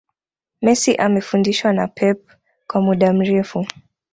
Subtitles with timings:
[0.61, 2.27] Messi amefundishwa na pep
[2.67, 3.65] kwa muda mrefu